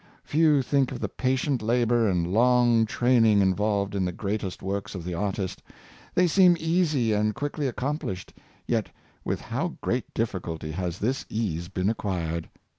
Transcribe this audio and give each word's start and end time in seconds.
''Few 0.33 0.63
think 0.63 0.91
of 0.91 0.99
the 0.99 1.07
patient 1.09 1.61
labor 1.61 2.09
and 2.09 2.25
long 2.25 2.87
training 2.87 3.39
involved 3.39 3.93
in 3.93 4.03
the 4.03 4.11
greatest 4.11 4.63
works 4.63 4.95
of 4.95 5.03
the 5.03 5.13
artist. 5.13 5.61
They 6.15 6.25
seem 6.25 6.57
easy 6.59 7.13
and 7.13 7.35
quickly 7.35 7.67
accomplished, 7.67 8.33
yet 8.65 8.89
with 9.23 9.41
how 9.41 9.77
great 9.81 10.11
difficulty 10.15 10.71
has 10.71 10.97
this 10.97 11.27
ease 11.29 11.67
been 11.67 11.87
acquired. 11.87 12.49